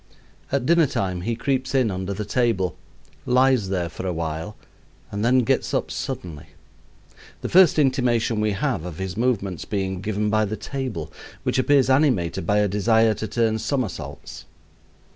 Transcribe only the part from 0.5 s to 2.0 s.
At dinner time he creeps in